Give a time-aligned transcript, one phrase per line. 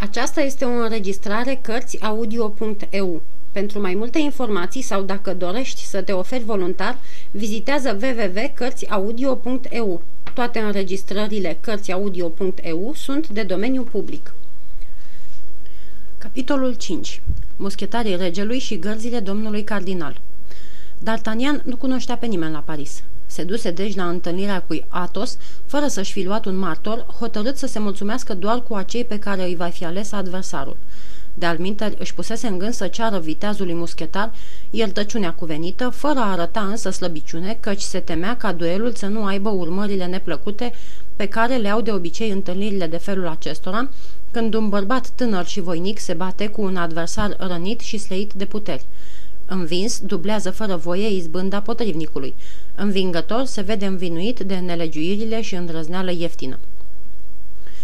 [0.00, 3.22] Aceasta este o înregistrare Cărțiaudio.eu.
[3.52, 6.98] Pentru mai multe informații sau dacă dorești să te oferi voluntar,
[7.30, 10.02] vizitează www.cărțiaudio.eu.
[10.34, 14.34] Toate înregistrările Cărțiaudio.eu sunt de domeniu public.
[16.18, 17.22] Capitolul 5.
[17.56, 20.20] Moschetarii regelui și gărzile domnului cardinal
[20.98, 23.02] D'Artagnan nu cunoștea pe nimeni la Paris.
[23.30, 25.36] Se duse deci la întâlnirea cu Athos,
[25.66, 29.42] fără să-și fi luat un martor, hotărât să se mulțumească doar cu acei pe care
[29.42, 30.76] îi va fi ales adversarul.
[31.34, 34.32] De alminteri își pusese în gând să ceară viteazului muschetar
[34.70, 39.48] iertăciunea cuvenită, fără a arăta însă slăbiciune, căci se temea ca duelul să nu aibă
[39.48, 40.72] urmările neplăcute
[41.16, 43.88] pe care le au de obicei întâlnirile de felul acestora,
[44.30, 48.44] când un bărbat tânăr și voinic se bate cu un adversar rănit și sleit de
[48.44, 48.84] puteri.
[49.50, 52.34] Învins, dublează fără voie izbânda potrivnicului.
[52.74, 56.58] Învingător se vede învinuit de nelegiuirile și îndrăzneală ieftină.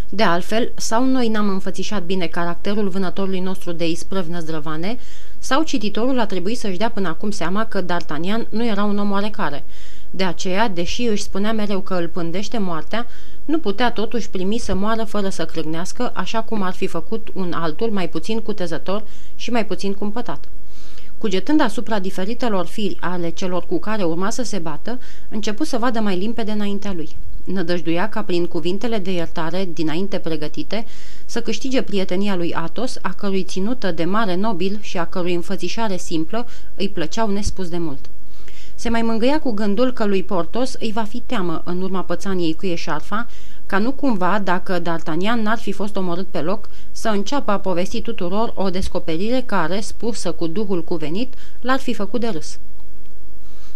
[0.09, 4.98] De altfel, sau noi n-am înfățișat bine caracterul vânătorului nostru de isprăvi năzdrăvane,
[5.38, 9.10] sau cititorul a trebuit să-și dea până acum seama că D'Artagnan nu era un om
[9.10, 9.65] oarecare.
[10.10, 13.06] De aceea, deși își spunea mereu că îl pândește moartea,
[13.45, 17.52] nu putea totuși primi să moară fără să crâgnească, așa cum ar fi făcut un
[17.52, 19.02] altul mai puțin cutezător
[19.37, 20.49] și mai puțin cumpătat.
[21.25, 26.01] Cugetând asupra diferitelor firi ale celor cu care urma să se bată, început să vadă
[26.01, 27.17] mai limpede înaintea lui.
[27.45, 30.87] Nădăjduia ca prin cuvintele de iertare dinainte pregătite
[31.27, 35.97] să câștige prietenia lui Atos, a cărui ținută de mare nobil și a cărui înfățișare
[35.97, 38.11] simplă îi plăceau nespus de mult.
[38.75, 42.55] Se mai mângâia cu gândul că lui Portos îi va fi teamă în urma pățaniei
[42.55, 43.27] cu eșarfa,
[43.66, 48.01] ca nu cumva, dacă D'Artagnan n-ar fi fost omorât pe loc, să înceapă a povesti
[48.02, 52.59] tuturor o descoperire care, spusă cu duhul cuvenit, l-ar fi făcut de râs.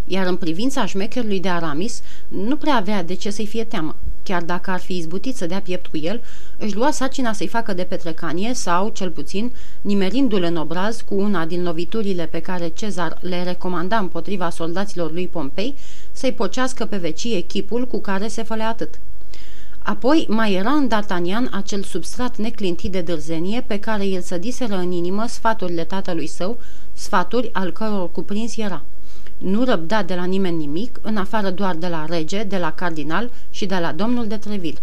[0.06, 3.96] Iar în privința șmecherului de Aramis, nu prea avea de ce să-i fie teamă.
[4.22, 6.22] Chiar dacă ar fi izbutit să dea piept cu el,
[6.58, 11.44] își lua sacina să-i facă de petrecanie sau, cel puțin, nimerindu-l în obraz cu una
[11.44, 15.74] din loviturile pe care Cezar le recomanda împotriva soldaților lui Pompei,
[16.12, 18.98] să-i pocească pe vecie chipul cu care se fălea atât.
[19.88, 24.90] Apoi mai era în D'Artagnan acel substrat neclintit de dârzenie pe care el sădiseră în
[24.90, 26.58] inimă sfaturile tatălui său,
[26.92, 28.82] sfaturi al căror cuprins era.
[29.38, 33.30] Nu răbda de la nimeni nimic, în afară doar de la rege, de la cardinal
[33.50, 34.78] și de la domnul de Treville.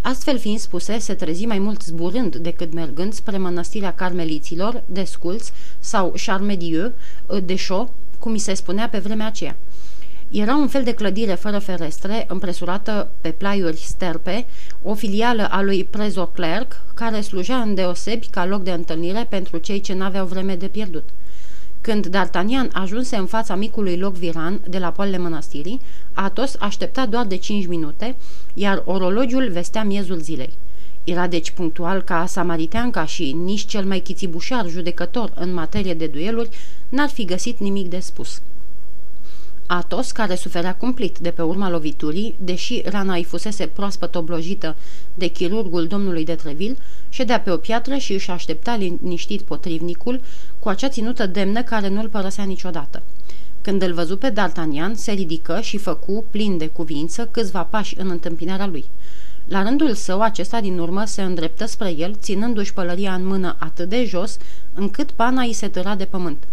[0.00, 5.48] Astfel fiind spuse, se trezi mai mult zburând decât mergând spre mănăstirea carmeliților, de Sculț
[5.78, 6.92] sau Charmedieu,
[7.44, 9.56] de Chaux, cum mi se spunea pe vremea aceea.
[10.34, 14.46] Era un fel de clădire fără ferestre, împresurată pe plaiuri sterpe,
[14.82, 19.94] o filială a lui Prezoclerc, care slujea îndeosebi ca loc de întâlnire pentru cei ce
[19.94, 21.08] n-aveau vreme de pierdut.
[21.80, 25.80] Când D'Artagnan ajunse în fața micului loc viran de la poalele mănăstirii,
[26.12, 28.16] Atos aștepta doar de cinci minute,
[28.54, 30.52] iar orologiul vestea miezul zilei.
[31.04, 36.48] Era deci punctual ca samariteanca și nici cel mai chițibușar judecător în materie de dueluri
[36.88, 38.40] n-ar fi găsit nimic de spus.
[39.74, 44.76] Atos, care suferea cumplit de pe urma loviturii, deși rana îi fusese proaspăt oblojită
[45.14, 46.76] de chirurgul domnului de Treville,
[47.08, 50.20] ședea pe o piatră și își aștepta liniștit potrivnicul
[50.58, 53.02] cu acea ținută demnă care nu-l părăsea niciodată.
[53.60, 58.10] Când îl văzu pe D'Artagnan, se ridică și făcu, plin de cuvință, câțiva pași în
[58.10, 58.84] întâmpinarea lui.
[59.48, 63.88] La rândul său, acesta din urmă se îndreptă spre el, ținându-și pălăria în mână atât
[63.88, 64.36] de jos,
[64.74, 66.44] încât pana îi se târa de pământ.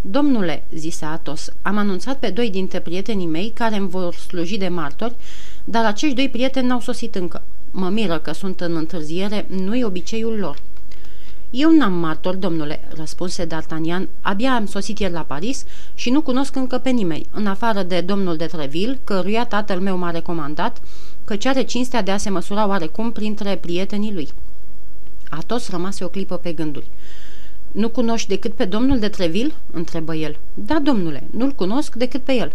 [0.00, 4.68] Domnule, zise Atos, am anunțat pe doi dintre prietenii mei care îmi vor sluji de
[4.68, 5.14] martori,
[5.64, 7.42] dar acești doi prieteni n-au sosit încă.
[7.70, 10.58] Mă miră că sunt în întârziere, nu-i obiceiul lor.
[11.50, 15.64] Eu n-am martor, domnule, răspunse D'Artagnan, abia am sosit ieri la Paris
[15.94, 19.96] și nu cunosc încă pe nimeni, în afară de domnul de Treville, căruia tatăl meu
[19.96, 20.80] m-a recomandat,
[21.38, 24.28] ce are cinstea de a se măsura oarecum printre prietenii lui.
[25.30, 26.86] Atos rămase o clipă pe gânduri.
[27.72, 30.36] Nu cunoști decât pe domnul de Treville?" întrebă el.
[30.54, 32.52] Da, domnule, nu-l cunosc decât pe el."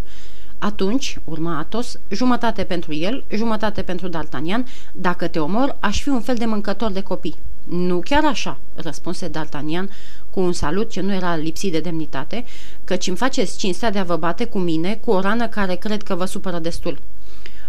[0.57, 6.21] Atunci, urma Atos, jumătate pentru el, jumătate pentru D'Artagnan, dacă te omor, aș fi un
[6.21, 7.35] fel de mâncător de copii.
[7.63, 9.89] Nu chiar așa, răspunse D'Artagnan
[10.29, 12.45] cu un salut ce nu era lipsit de demnitate,
[12.83, 16.03] căci îmi faceți cinstea de a vă bate cu mine cu o rană care cred
[16.03, 16.97] că vă supără destul.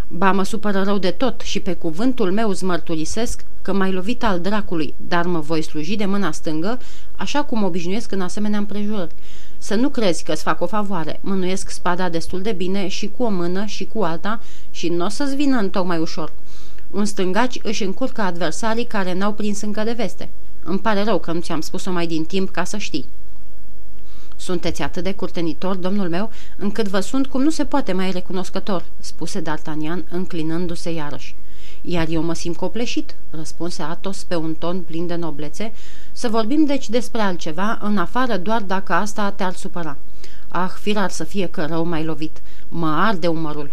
[0.07, 4.39] Ba, mă supără rău de tot și pe cuvântul meu zmărturisesc că m-ai lovit al
[4.39, 6.79] dracului, dar mă voi sluji de mâna stângă,
[7.15, 9.15] așa cum obișnuiesc în asemenea împrejurări.
[9.57, 13.29] Să nu crezi că-ți fac o favoare, mânuiesc spada destul de bine și cu o
[13.29, 14.41] mână și cu alta
[14.71, 16.31] și nu o să-ți vină în tocmai ușor.
[16.91, 20.29] Un stângaci își încurcă adversarii care n-au prins încă de veste.
[20.63, 23.05] Îmi pare rău că nu ți-am spus-o mai din timp ca să știi.
[24.35, 28.85] Sunteți atât de curtenitor, domnul meu, încât vă sunt cum nu se poate mai recunoscător,"
[28.99, 31.35] spuse D'Artagnan, înclinându-se iarăși.
[31.81, 35.73] Iar eu mă simt copleșit, răspunse Atos pe un ton plin de noblețe,
[36.11, 39.97] să vorbim deci despre altceva, în afară doar dacă asta te-ar supăra.
[40.47, 42.41] Ah, firar să fie că rău mai lovit.
[42.69, 43.71] Mă arde umărul.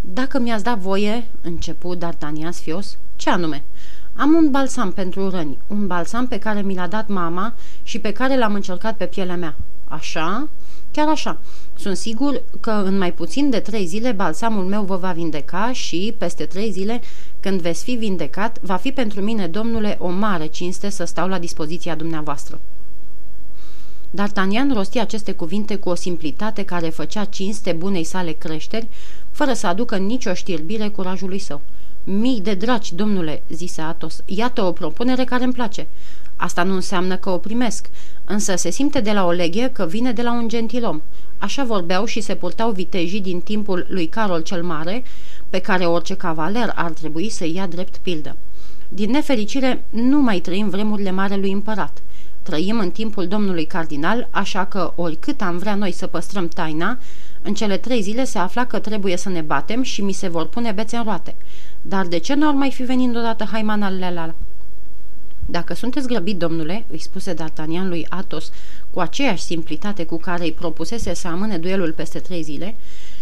[0.00, 3.62] Dacă mi-ați dat voie, începu D'Artagnan sfios, ce anume?
[4.14, 8.12] Am un balsam pentru răni, un balsam pe care mi l-a dat mama și pe
[8.12, 9.54] care l-am încercat pe pielea mea.
[9.88, 10.48] Așa?
[10.90, 11.38] Chiar așa.
[11.78, 16.14] Sunt sigur că în mai puțin de trei zile balsamul meu vă va vindeca și,
[16.18, 17.00] peste trei zile,
[17.40, 21.38] când veți fi vindecat, va fi pentru mine, domnule, o mare cinste să stau la
[21.38, 22.60] dispoziția dumneavoastră.
[24.10, 28.88] D'Artagnan rosti aceste cuvinte cu o simplitate care făcea cinste bunei sale creșteri,
[29.36, 31.60] fără să aducă nicio știrbire curajului său.
[32.04, 35.86] Mii de dragi, domnule, zise Atos, iată o propunere care îmi place.
[36.36, 37.86] Asta nu înseamnă că o primesc,
[38.24, 41.00] însă se simte de la o leghe că vine de la un gentilom.
[41.38, 45.04] Așa vorbeau și se purtau vitejii din timpul lui Carol cel Mare,
[45.50, 48.36] pe care orice cavaler ar trebui să ia drept pildă.
[48.88, 52.02] Din nefericire, nu mai trăim vremurile marelui împărat.
[52.42, 56.98] Trăim în timpul domnului cardinal, așa că oricât am vrea noi să păstrăm taina,
[57.46, 60.46] în cele trei zile se afla că trebuie să ne batem și mi se vor
[60.46, 61.34] pune bețe în roate.
[61.82, 64.34] Dar de ce nu ar mai fi venind odată haimanalele la
[65.46, 68.50] Dacă sunteți grăbit, domnule, îi spuse D'Artagnan lui Athos
[68.90, 72.74] cu aceeași simplitate cu care îi propusese să amâne duelul peste trei zile,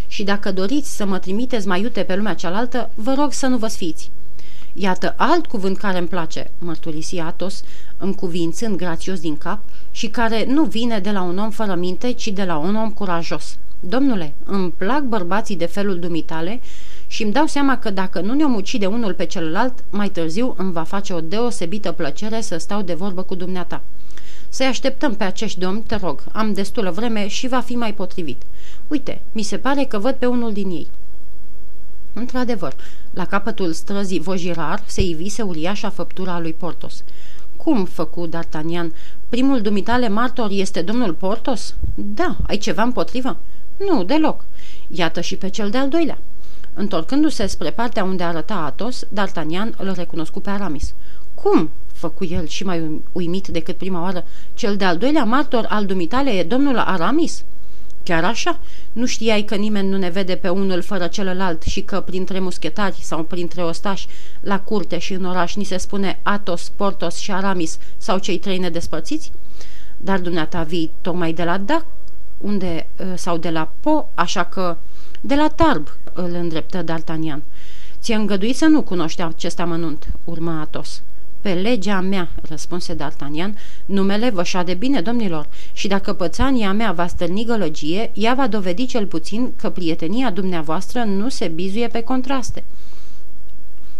[0.07, 3.57] și dacă doriți să mă trimiteți mai iute pe lumea cealaltă, vă rog să nu
[3.57, 4.11] vă sfiți.
[4.73, 7.63] Iată alt cuvânt care îmi place, mărturisi Atos,
[7.97, 9.59] încuvințând grațios din cap
[9.91, 12.91] și care nu vine de la un om fără minte, ci de la un om
[12.91, 13.57] curajos.
[13.87, 16.61] Domnule, îmi plac bărbații de felul dumitale
[17.07, 20.71] și îmi dau seama că dacă nu ne-om ucide unul pe celălalt, mai târziu îmi
[20.71, 23.81] va face o deosebită plăcere să stau de vorbă cu dumneata.
[24.49, 28.41] Să-i așteptăm pe acești domni, te rog, am destulă vreme și va fi mai potrivit.
[28.87, 30.87] Uite, mi se pare că văd pe unul din ei.
[32.13, 32.75] Într-adevăr,
[33.13, 37.03] la capătul străzii Vojirar se ivise uriașa făptura lui Portos.
[37.57, 38.91] Cum, făcu D'Artagnan,
[39.35, 41.75] primul dumitale martor este domnul Portos?
[41.93, 43.37] Da, ai ceva împotrivă?
[43.77, 44.43] Nu, deloc.
[44.87, 46.17] Iată și pe cel de-al doilea.
[46.73, 50.93] Întorcându-se spre partea unde arăta Atos, D'Artagnan îl recunoscu pe Aramis.
[51.33, 51.69] Cum?
[51.93, 54.23] făcu el și mai uimit decât prima oară.
[54.53, 57.43] Cel de-al doilea martor al dumitale e domnul Aramis?
[58.05, 58.59] Chiar așa?
[58.91, 62.99] Nu știai că nimeni nu ne vede pe unul fără celălalt și că printre muschetari
[63.01, 64.07] sau printre ostași,
[64.39, 68.57] la curte și în oraș, ni se spune Atos, Portos și Aramis sau cei trei
[68.57, 69.31] nedespărțiți?
[69.97, 71.85] Dar dumneata vii tocmai de la Dac,
[72.37, 74.77] unde, ă, sau de la Po, așa că...
[75.21, 77.41] De la Tarb, îl îndreptă D'Artagnan.
[77.99, 81.01] Ți-e îngăduit să nu cunoști acest amănunt, urma Atos.
[81.45, 83.53] Pe legea mea, răspunse D'Artagnan,
[83.85, 88.85] numele vă șade bine, domnilor, și dacă pățania mea va stâlni gălăgie, ea va dovedi
[88.85, 92.63] cel puțin că prietenia dumneavoastră nu se bizuie pe contraste.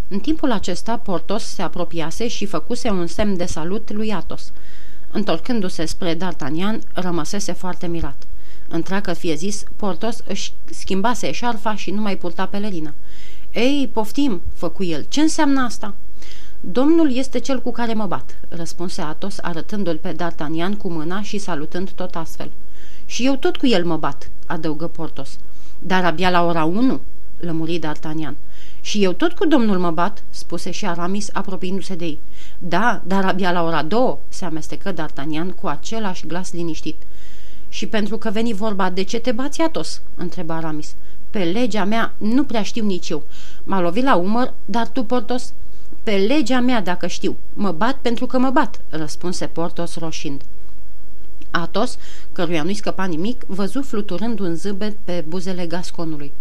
[0.08, 4.52] În timpul acesta, Portos se apropiase și făcuse un semn de salut lui Atos.
[5.12, 8.28] Întorcându-se spre D'Artagnan, rămăsese foarte mirat.
[8.68, 12.94] Întreacă fie zis, Portos își schimbase șarfa și nu mai purta pelerină.
[13.54, 15.94] Ei, poftim, făcu el, ce înseamnă asta?"
[16.72, 21.38] Domnul este cel cu care mă bat," răspunse Atos, arătându-l pe D'Artagnan cu mâna și
[21.38, 22.52] salutând tot astfel.
[23.06, 25.40] Și eu tot cu el mă bat," adăugă Portos.
[25.80, 27.02] Dar abia la ora unu,"
[27.40, 28.34] lămuri D'Artagnan.
[28.82, 32.20] Și eu tot cu domnul mă bat," spuse și Aramis, apropiindu-se de ei.
[32.58, 37.02] Da, dar abia la ora două," se amestecă D'Artagnan cu același glas liniștit.
[37.70, 40.96] Și pentru că veni vorba, de ce te bați, Atos?" întrebă Aramis.
[41.30, 43.24] Pe legea mea nu prea știu nici eu.
[43.64, 45.54] M-a lovit la umăr, dar tu, Portos,
[46.06, 47.38] pe legea mea, dacă știu.
[47.54, 50.42] Mă bat pentru că mă bat, răspunse Portos roșind.
[51.52, 51.98] Atos,
[52.32, 56.32] căruia nu-i scăpa nimic, văzu fluturând un zâmbet pe buzele gasconului.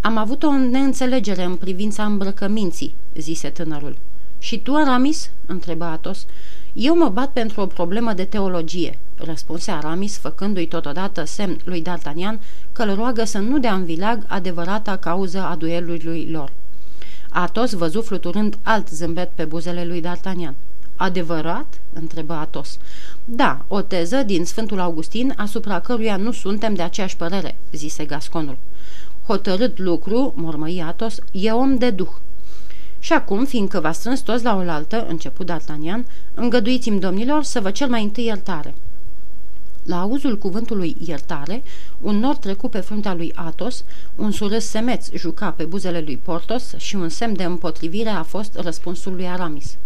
[0.00, 3.96] Am avut o neînțelegere în privința îmbrăcăminții, zise tânărul.
[4.38, 6.26] Și tu, Aramis?" întrebă Atos.
[6.72, 12.38] Eu mă bat pentru o problemă de teologie," răspunse Aramis, făcându-i totodată semn lui D'Artagnan
[12.72, 16.52] că îl roagă să nu dea în vilag adevărata cauză a duelului lor.
[17.36, 20.54] Atos văzu fluturând alt zâmbet pe buzele lui D'Artagnan.
[20.96, 22.78] Adevărat?" întrebă Atos.
[23.24, 28.56] Da, o teză din Sfântul Augustin asupra căruia nu suntem de aceeași părere," zise Gasconul.
[29.26, 32.12] Hotărât lucru, mormăi Atos, e om de duh.
[32.98, 37.88] Și acum, fiindcă v-a strâns toți la oaltă, început D'Artagnan, îngăduiți-mi, domnilor, să vă cer
[37.88, 38.74] mai întâi iertare.
[39.84, 41.62] La auzul cuvântului iertare,
[42.00, 43.84] un nor trecu pe fruntea lui Atos,
[44.16, 48.54] un surâs semeț juca pe buzele lui Portos și un semn de împotrivire a fost
[48.54, 49.76] răspunsul lui Aramis.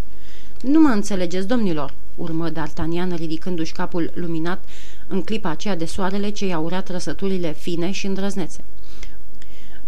[0.62, 4.64] Nu mă înțelegeți, domnilor," urmă D'Artagnan ridicându-și capul luminat
[5.08, 8.64] în clipa aceea de soarele ce i-a urat răsăturile fine și îndrăznețe.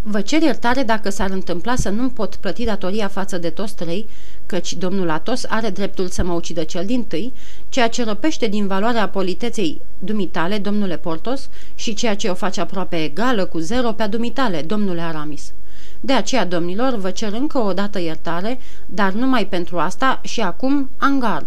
[0.02, 4.08] Vă cer iertare dacă s-ar întâmpla să nu pot plăti datoria față de toți trei,
[4.46, 7.32] căci domnul Atos are dreptul să mă ucidă cel din tâi,
[7.68, 13.04] ceea ce răpește din valoarea politeței dumitale, domnule Portos, și ceea ce o face aproape
[13.04, 15.52] egală cu zero pe dumitale, domnule Aramis.
[16.00, 20.90] De aceea, domnilor, vă cer încă o dată iertare, dar numai pentru asta și acum,
[20.96, 21.46] angard.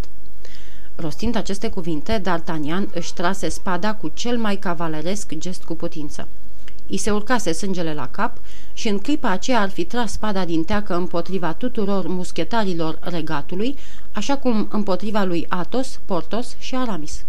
[0.95, 6.27] Rostind aceste cuvinte, D'Artagnan își trase spada cu cel mai cavaleresc gest cu putință.
[6.87, 8.37] I se urcase sângele la cap
[8.73, 13.75] și în clipa aceea ar fi tras spada din teacă împotriva tuturor muschetarilor regatului,
[14.11, 17.23] așa cum împotriva lui Athos, Portos și Aramis.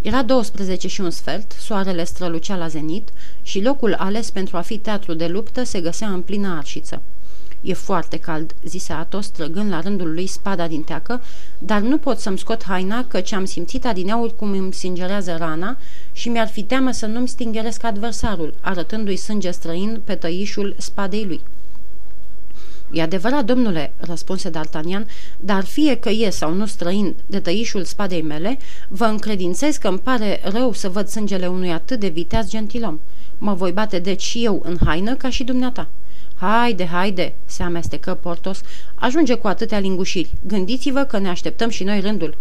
[0.00, 3.08] Era 12 și un sfert, soarele strălucea la zenit
[3.42, 7.02] și locul ales pentru a fi teatru de luptă se găsea în plină arșiță.
[7.62, 11.22] E foarte cald," zise Atos, trăgând la rândul lui spada din teacă,
[11.58, 15.76] dar nu pot să-mi scot haina, căci am simțit adineauri cum îmi singerează rana
[16.12, 21.40] și mi-ar fi teamă să nu-mi stingeresc adversarul, arătându-i sânge străin pe tăișul spadei lui.
[22.92, 25.06] E adevărat, domnule," răspunse D'Artagnan,
[25.40, 29.98] dar fie că e sau nu străin de tăișul spadei mele, vă încredințez că îmi
[29.98, 32.98] pare rău să văd sângele unui atât de viteaz gentilom.
[33.38, 35.88] Mă voi bate deci și eu în haină ca și dumneata."
[36.42, 38.60] Haide, haide, se amestecă Portos,
[38.94, 40.34] ajunge cu atâtea lingușiri.
[40.46, 42.36] Gândiți-vă că ne așteptăm și noi rândul.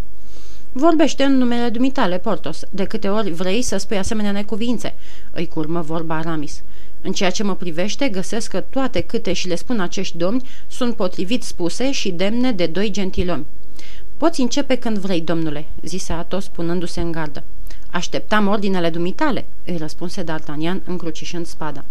[0.71, 4.93] Vorbește în numele dumitale, Portos, de câte ori vrei să spui asemenea necuvințe,
[5.31, 6.61] îi curmă vorba Aramis.
[7.01, 10.95] În ceea ce mă privește, găsesc că toate câte și le spun acești domni sunt
[10.95, 13.45] potrivit spuse și demne de doi gentilomi.
[14.17, 17.43] Poți începe când vrei, domnule, zise Atos punându-se în gardă.
[17.91, 21.83] Așteptam ordinele dumitale, îi răspunse D'Artagnan încrucișând spada.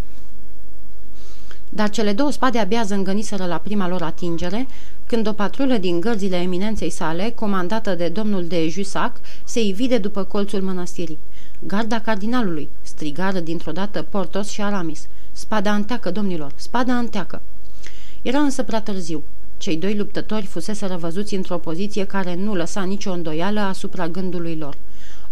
[1.73, 4.67] Dar cele două spade abia zângăniseră la prima lor atingere,
[5.07, 10.23] când o patrulă din gărzile eminenței sale, comandată de domnul de Jussac, se ivide după
[10.23, 11.19] colțul mănăstirii.
[11.67, 15.07] Garda cardinalului, strigară dintr-o dată Portos și Aramis.
[15.33, 17.43] Spada înteacă, domnilor, spada înteacă.
[18.23, 19.23] Era însă prea târziu.
[19.57, 24.77] Cei doi luptători fusese văzuți într-o poziție care nu lăsa nicio îndoială asupra gândului lor.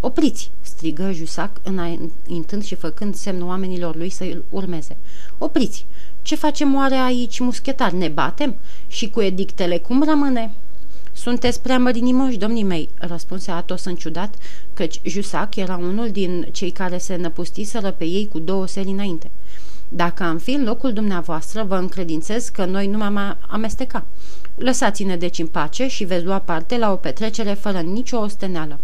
[0.00, 4.96] Opriți!" strigă Jusac, înaintând și făcând semnul oamenilor lui să-l urmeze.
[5.38, 5.86] Opriți!
[6.28, 7.90] Ce facem oare aici, muschetar?
[7.90, 8.56] Ne batem?
[8.86, 10.50] Și cu edictele cum rămâne?"
[11.12, 14.34] Sunteți prea mărinimoși, domnii mei," răspunse Atos ciudat,
[14.74, 19.30] căci Jusac era unul din cei care se năpustiseră pe ei cu două seri înainte.
[19.88, 24.04] Dacă am fi în locul dumneavoastră, vă încredințez că noi nu m-am amesteca.
[24.54, 28.78] Lăsați-ne deci în pace și veți lua parte la o petrecere fără nicio osteneală."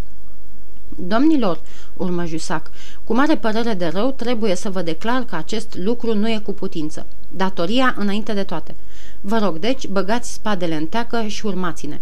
[0.96, 1.60] Domnilor,
[1.96, 2.70] urmă Jusac,
[3.04, 6.52] cu mare părere de rău trebuie să vă declar că acest lucru nu e cu
[6.52, 7.06] putință.
[7.30, 8.74] Datoria înainte de toate.
[9.20, 12.00] Vă rog, deci, băgați spadele în teacă și urmați-ne.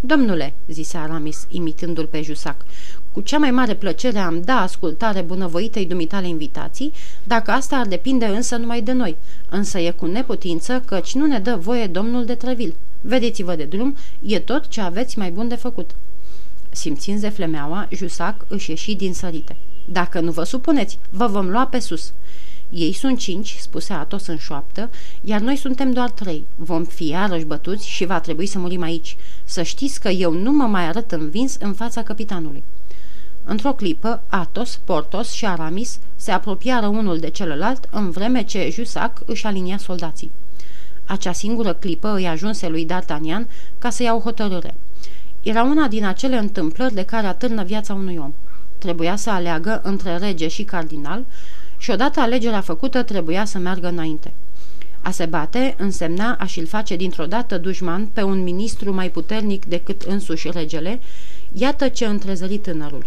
[0.00, 2.64] Domnule, zise Aramis, imitându-l pe Jusac,
[3.12, 6.92] cu cea mai mare plăcere am da ascultare bunăvoitei dumitale invitații,
[7.24, 9.16] dacă asta ar depinde însă numai de noi,
[9.50, 12.74] însă e cu neputință căci nu ne dă voie domnul de Trevil.
[13.00, 15.90] Vedeți-vă de drum, e tot ce aveți mai bun de făcut.
[16.74, 19.56] Simțind zeflemeaua, Jusac își ieși din sărite.
[19.84, 22.12] Dacă nu vă supuneți, vă vom lua pe sus."
[22.70, 24.90] Ei sunt cinci, spuse Atos în șoaptă,
[25.20, 26.44] iar noi suntem doar trei.
[26.56, 29.16] Vom fi iarăși bătuți și va trebui să murim aici.
[29.44, 32.62] Să știți că eu nu mă mai arăt învins în fața capitanului.
[33.44, 39.22] Într-o clipă, Atos, Portos și Aramis se apropiară unul de celălalt, în vreme ce Jusac
[39.26, 40.30] își alinia soldații.
[41.06, 43.46] Acea singură clipă îi ajunse lui D'Artagnan
[43.78, 44.74] ca să ia o hotărâre.
[45.44, 48.32] Era una din acele întâmplări de care atârnă viața unui om.
[48.78, 51.24] Trebuia să aleagă între rege și cardinal
[51.78, 54.32] și odată alegerea făcută trebuia să meargă înainte.
[55.00, 59.64] A se bate însemna a și-l face dintr-o dată dușman pe un ministru mai puternic
[59.64, 61.00] decât însuși regele,
[61.52, 63.06] iată ce întrezări tânărul.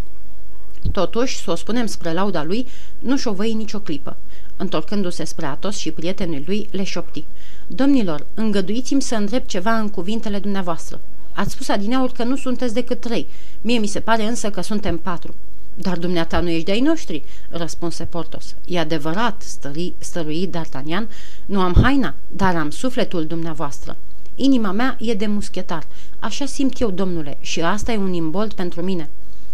[0.91, 2.67] Totuși, să o spunem spre lauda lui,
[3.00, 4.17] nu șovăi nicio clipă.
[4.58, 7.24] Întorcându-se spre Atos și prietenii lui, le șopti.
[7.67, 11.00] Domnilor, îngăduiți-mi să îndrept ceva în cuvintele dumneavoastră.
[11.38, 13.27] Ați spus adineauri că nu sunteți decât trei.
[13.62, 15.34] Mie mi se pare însă că suntem patru.
[15.74, 18.56] Dar dumneata nu ești de-ai noștri, răspunse Portos.
[18.65, 21.08] E adevărat, stări, stărui D'Artagnan,
[21.46, 23.98] nu am haina, dar am sufletul dumneavoastră.
[24.36, 25.84] Inima mea e de muschetar.
[26.20, 29.10] Așa simt eu, domnule, și asta e un imbold pentru mine.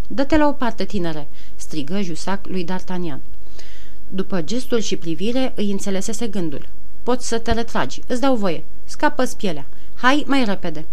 [0.07, 3.19] Dă-te la o parte, tinere, strigă Jusac lui D'Artagnan.
[4.09, 6.67] După gestul și privire, îi înțelesese gândul.
[7.03, 8.63] Poți să te retragi, îți dau voie.
[8.85, 9.65] Scapă-ți pielea.
[9.95, 10.85] Hai mai repede.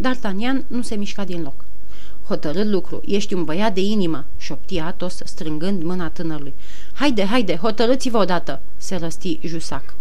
[0.00, 1.64] D'Artagnan nu se mișca din loc.
[2.26, 6.54] Hotărât lucru, ești un băiat de inimă, șopti Atos, strângând mâna tânărului.
[6.92, 9.94] Haide, haide, hotărâți-vă odată, se răsti Jusac.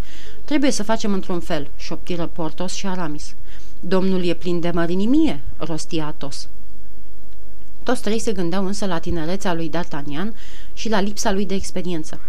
[0.45, 3.36] Trebuie să facem într-un fel, șoptiră Portos și Aramis.
[3.79, 6.48] Domnul e plin de mărinimie, rosti Atos.
[7.83, 10.33] Toți trei se gândeau însă la tinerețea lui D'Artagnan
[10.74, 12.19] și la lipsa lui de experiență.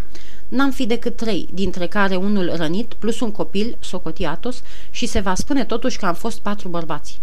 [0.48, 5.20] n-am fi decât trei, dintre care unul rănit, plus un copil, socoti Atos, și se
[5.20, 7.20] va spune totuși că am fost patru bărbați.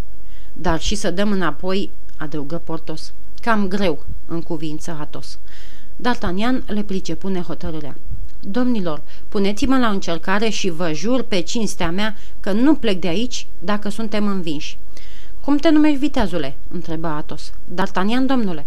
[0.54, 3.14] Dar și să dăm înapoi, adăugă Portos.
[3.42, 5.38] Cam greu, în cuvință Atos.
[6.02, 7.96] D'Artagnan le pricepu nehotărârea.
[8.40, 13.48] Domnilor, puneți-mă la încercare și vă jur pe cinstea mea că nu plec de aici
[13.60, 14.78] dacă suntem învinși.
[15.42, 17.52] Cum te numești, viteazule?" întrebă Atos.
[17.74, 18.66] D'Artagnan, domnule."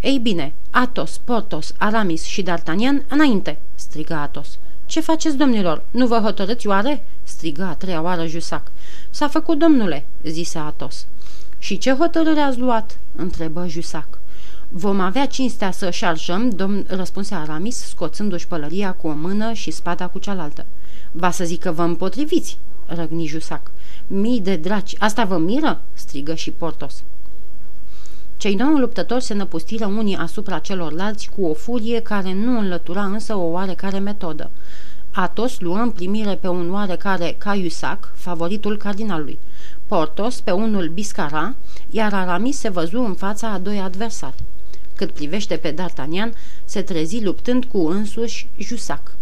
[0.00, 4.58] Ei bine, Atos, Portos, Aramis și D'Artagnan, înainte!" strigă Atos.
[4.86, 5.82] Ce faceți, domnilor?
[5.90, 8.72] Nu vă hotărâți oare?" strigă a treia oară Jusac.
[9.10, 11.06] S-a făcut, domnule," zise Atos.
[11.62, 14.18] Și ce hotărâre ați luat?" întrebă Jusac.
[14.68, 20.06] Vom avea cinstea să șarjăm, domn, răspunse Aramis, scoțându-și pălăria cu o mână și spada
[20.06, 20.66] cu cealaltă.
[21.12, 23.70] Va să zic că vă împotriviți, răgni Jusac.
[24.06, 25.80] Mii de draci, asta vă miră?
[25.92, 27.02] strigă și Portos.
[28.36, 33.34] Cei doi luptători se năpustiră unii asupra celorlalți cu o furie care nu înlătura însă
[33.34, 34.50] o oarecare metodă.
[35.10, 39.38] Atos luă în primire pe un oarecare Caiusac, favoritul cardinalului.
[39.90, 41.54] Portos pe unul Biscara,
[41.90, 44.34] iar Aramis se văzu în fața a doi adversari.
[44.94, 46.32] Cât privește pe D'Artagnan,
[46.64, 49.16] se trezi luptând cu însuși Jusac.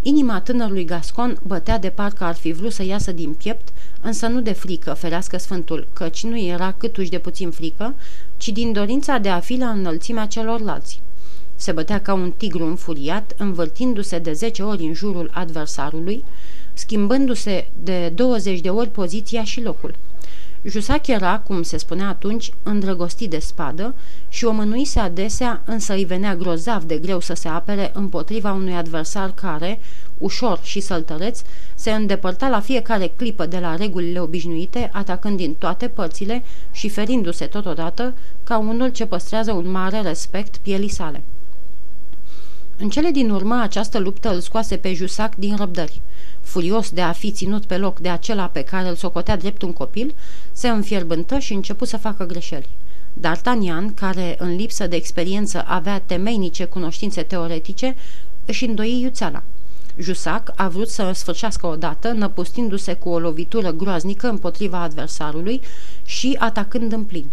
[0.00, 3.68] Inima tânărului Gascon bătea de parcă ar fi vrut să iasă din piept,
[4.00, 7.94] însă nu de frică, ferească sfântul, căci nu era câtuși de puțin frică,
[8.36, 11.00] ci din dorința de a fi la înălțimea celorlalți.
[11.56, 16.24] Se bătea ca un tigru înfuriat, învârtindu-se de zece ori în jurul adversarului,
[16.72, 19.94] schimbându-se de 20 de ori poziția și locul.
[20.64, 23.94] Jusac era, cum se spunea atunci, îndrăgostit de spadă
[24.28, 28.74] și o mânuise adesea, însă îi venea grozav de greu să se apere împotriva unui
[28.74, 29.80] adversar care,
[30.18, 31.42] ușor și săltăreț,
[31.74, 37.46] se îndepărta la fiecare clipă de la regulile obișnuite, atacând din toate părțile și ferindu-se
[37.46, 38.14] totodată
[38.44, 41.22] ca unul ce păstrează un mare respect pielii sale.
[42.78, 46.00] În cele din urmă, această luptă îl scoase pe Jusac din răbdări.
[46.40, 49.72] Furios de a fi ținut pe loc de acela pe care îl socotea drept un
[49.72, 50.14] copil,
[50.52, 52.68] se înfierbântă și începu să facă greșeli.
[53.20, 57.96] D'Artagnan, care în lipsă de experiență avea temeinice cunoștințe teoretice,
[58.44, 59.42] își îndoi iuțeala.
[59.98, 65.60] Jusac a vrut să sfârșească odată, năpustindu-se cu o lovitură groaznică împotriva adversarului
[66.04, 67.26] și atacând în plin.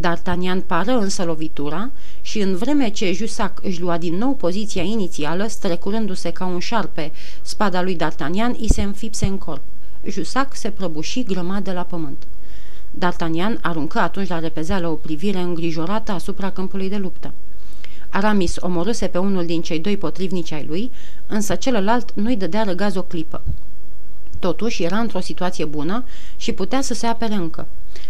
[0.00, 5.46] D'Artagnan pară însă lovitura și în vreme ce Jusac își lua din nou poziția inițială,
[5.46, 9.62] strecurându-se ca un șarpe, spada lui D'Artagnan îi se înfipse în corp.
[10.06, 12.26] Jusac se prăbuși grămat de la pământ.
[12.98, 17.32] D'Artagnan aruncă atunci la repezeală o privire îngrijorată asupra câmpului de luptă.
[18.08, 20.90] Aramis omorâse pe unul din cei doi potrivnici ai lui,
[21.26, 23.42] însă celălalt nu-i dădea răgaz o clipă.
[24.38, 26.04] Totuși era într-o situație bună
[26.36, 27.66] și putea să se apere încă.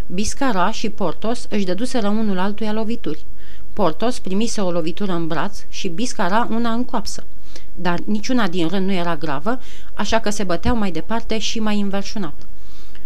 [0.07, 3.25] Biscara și Portos își dăduseră unul altuia lovituri.
[3.73, 7.25] Portos primise o lovitură în braț și Biscara una în coapsă.
[7.75, 9.61] Dar niciuna din rând nu era gravă,
[9.95, 12.35] așa că se băteau mai departe și mai înverșunat.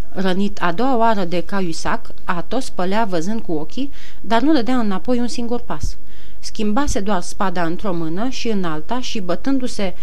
[0.09, 5.19] Rănit a doua oară de Caiusac, Atos pălea văzând cu ochii, dar nu dădea înapoi
[5.19, 5.97] un singur pas.
[6.39, 9.95] Schimbase doar spada într-o mână și în alta și bătându-se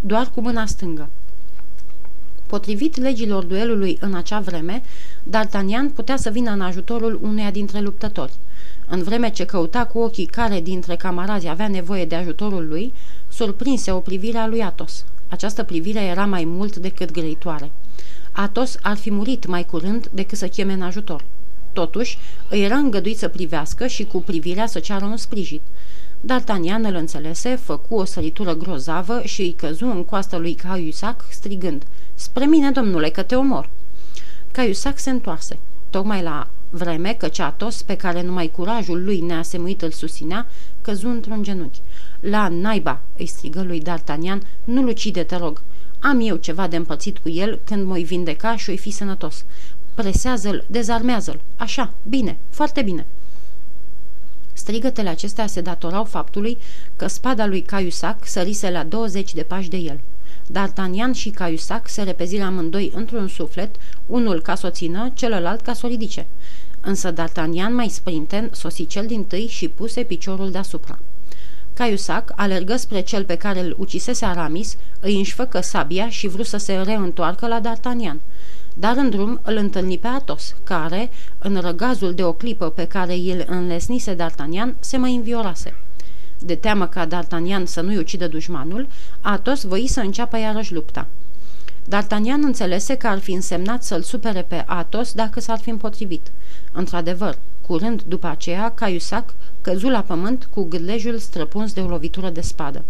[0.00, 1.08] doar cu mâna stângă.
[2.52, 4.82] Potrivit legilor duelului în acea vreme,
[5.30, 8.32] D'Artagnan putea să vină în ajutorul uneia dintre luptători.
[8.88, 12.92] În vreme ce căuta cu ochii care dintre camarazi avea nevoie de ajutorul lui,
[13.28, 15.04] surprinse o privire a lui Atos.
[15.28, 17.70] Această privire era mai mult decât grăitoare.
[18.32, 21.24] Atos ar fi murit mai curând decât să cheme în ajutor.
[21.72, 25.60] Totuși, îi era îngăduit să privească și cu privirea să ceară un sprijin.
[26.20, 31.82] D'Artagnan îl înțelese, făcu o săritură grozavă și îi căzu în coasta lui Caiusac, strigând,
[32.14, 33.68] Spre mine, domnule, că te omor!"
[34.50, 35.58] Caiusac se întoarse.
[35.90, 40.46] Tocmai la vreme că Ceatos, pe care numai curajul lui neasemuit îl susținea,
[40.80, 41.80] căzu într-un genunchi.
[42.20, 45.62] La naiba!" îi strigă lui D'Artagnan, nu-l ucide, te rog.
[45.98, 49.44] Am eu ceva de împărțit cu el când mă-i vindeca și o fi sănătos.
[49.94, 51.40] Presează-l, dezarmează-l.
[51.56, 53.06] Așa, bine, foarte bine."
[54.52, 56.58] Strigătele acestea se datorau faptului
[56.96, 60.00] că spada lui Caiusac sărise la 20 de pași de el.
[60.52, 65.72] D'Artagnan și Caiusac se repeziră amândoi într-un suflet, unul ca să o țină, celălalt ca
[65.72, 66.26] să o ridice.
[66.80, 70.98] Însă D'Artagnan mai sprinten sosi cel din tâi și puse piciorul deasupra.
[71.74, 76.56] Caiusac alergă spre cel pe care îl ucisese Aramis, îi înșfăcă sabia și vrut să
[76.56, 78.16] se reîntoarcă la D'Artagnan.
[78.74, 83.14] Dar în drum îl întâlni pe Atos, care, în răgazul de o clipă pe care
[83.14, 85.74] îl înlesnise D'Artagnan, se mai înviorase.
[86.44, 88.86] De teamă ca D'Artagnan să nu-i ucidă dușmanul,
[89.20, 91.06] Atos voi să înceapă iarăși lupta.
[91.88, 96.30] D'Artagnan înțelese că ar fi însemnat să-l supere pe Atos dacă s-ar fi împotrivit.
[96.72, 102.40] Într-adevăr, curând după aceea, Caiusac căzu la pământ cu gâlejul străpuns de o lovitură de
[102.40, 102.84] spadă.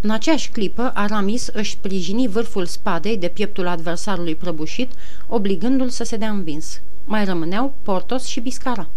[0.00, 4.90] În aceeași clipă, Aramis își sprijini vârful spadei de pieptul adversarului prăbușit,
[5.28, 6.80] obligându-l să se dea învins.
[7.04, 8.88] Mai rămâneau Portos și Biscara.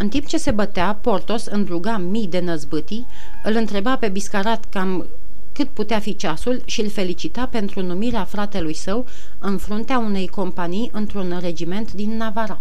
[0.00, 3.06] În timp ce se bătea, Portos îndruga mii de năzbâtii,
[3.44, 5.06] îl întreba pe Biscarat cam
[5.52, 9.06] cât putea fi ceasul și îl felicita pentru numirea fratelui său
[9.38, 12.60] în fruntea unei companii într-un regiment din Navara.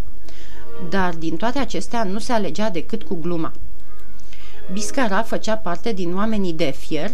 [0.90, 3.52] Dar din toate acestea nu se alegea decât cu gluma.
[4.72, 7.12] Biscara făcea parte din oamenii de fier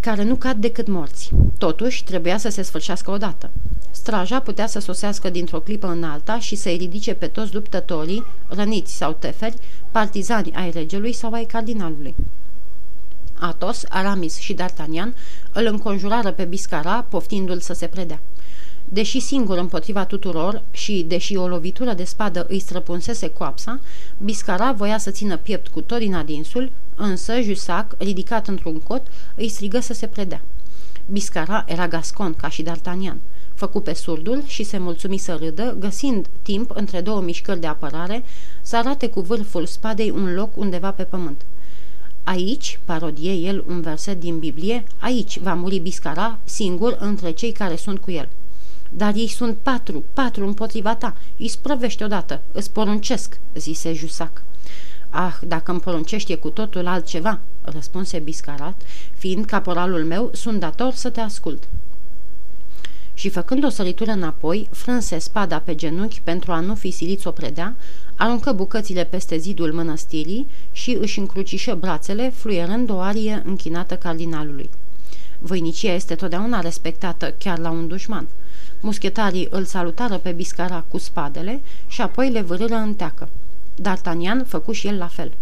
[0.00, 1.30] care nu cad decât morți.
[1.58, 3.50] Totuși, trebuia să se sfârșească odată.
[3.96, 8.96] Straja putea să sosească dintr-o clipă în alta și să-i ridice pe toți luptătorii, răniți
[8.96, 9.56] sau teferi,
[9.90, 12.14] partizani ai regelui sau ai cardinalului.
[13.38, 15.14] Atos, Aramis și D'Artagnan
[15.52, 18.20] îl înconjurară pe Biscara, poftindu-l să se predea.
[18.84, 23.80] Deși singur împotriva tuturor și deși o lovitură de spadă îi străpunsese coapsa,
[24.18, 29.48] Biscara voia să țină piept cu tot din adinsul, însă Jusac, ridicat într-un cot, îi
[29.48, 30.42] strigă să se predea.
[31.06, 33.16] Biscara era gascon, ca și D'Artagnan.
[33.56, 38.24] Făcu pe surdul și se mulțumi să râdă, găsind timp între două mișcări de apărare
[38.62, 41.44] să arate cu vârful spadei un loc undeva pe pământ.
[42.24, 47.76] Aici, parodie el un verset din Biblie, aici va muri Biscara, singur între cei care
[47.76, 48.28] sunt cu el.
[48.90, 51.16] Dar ei sunt patru, patru împotriva ta.
[51.38, 54.42] Îi sprăvește odată, îți poruncesc, zise Jusac.
[55.10, 58.82] Ah, dacă îmi poruncești e cu totul altceva, răspunse Biscarat,
[59.14, 61.68] fiind caporalul meu, sunt dator să te ascult.
[63.26, 67.28] Și făcând o săritură înapoi, frânse spada pe genunchi pentru a nu fi silit să
[67.28, 67.76] o predea,
[68.16, 74.70] aruncă bucățile peste zidul mănăstirii și își încrucișă brațele, fluierând o arie închinată cardinalului.
[75.38, 78.26] Voinicia este totdeauna respectată chiar la un dușman.
[78.80, 83.28] Muschetarii îl salutară pe Biscara cu spadele și apoi le vârâră în teacă.
[83.82, 85.32] D'Artagnan făcu și el la fel.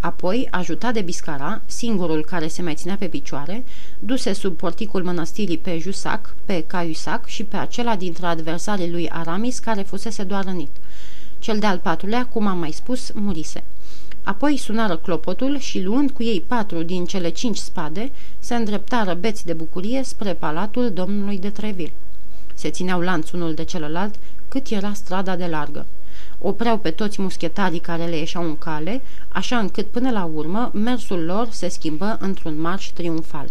[0.00, 3.64] Apoi, ajutat de Biscara, singurul care se mai ținea pe picioare,
[3.98, 9.58] duse sub porticul mănăstirii pe Jusac, pe Caiusac și pe acela dintre adversarii lui Aramis
[9.58, 10.70] care fusese doar rănit.
[11.38, 13.64] Cel de-al patrulea, cum am mai spus, murise.
[14.22, 19.46] Apoi sunară clopotul și, luând cu ei patru din cele cinci spade, se îndreptară beți
[19.46, 21.92] de bucurie spre palatul domnului de Treville.
[22.54, 24.14] Se țineau lanț unul de celălalt,
[24.48, 25.86] cât era strada de largă.
[26.40, 31.24] Opreau pe toți muschetarii care le ieșeau în cale, așa încât până la urmă mersul
[31.24, 33.50] lor se schimbă într-un marș triumfal.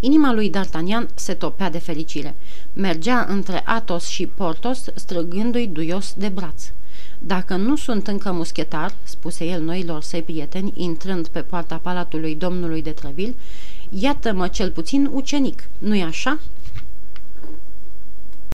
[0.00, 2.34] Inima lui D'Artagnan se topea de fericire.
[2.72, 6.70] Mergea între Athos și Portos, străgându-i duios de braț.
[7.18, 12.82] Dacă nu sunt încă muschetar, spuse el noilor săi prieteni, intrând pe poarta palatului domnului
[12.82, 13.34] de Treville,
[13.88, 16.38] iată-mă cel puțin ucenic, nu-i așa?"